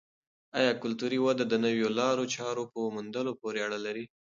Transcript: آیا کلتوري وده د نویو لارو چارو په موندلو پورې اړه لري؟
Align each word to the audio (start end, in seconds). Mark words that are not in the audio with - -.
آیا 0.59 0.71
کلتوري 0.81 1.19
وده 1.21 1.43
د 1.47 1.53
نویو 1.65 1.89
لارو 1.99 2.23
چارو 2.35 2.63
په 2.71 2.79
موندلو 2.95 3.31
پورې 3.41 3.59
اړه 3.67 3.77
لري؟ 3.85 4.05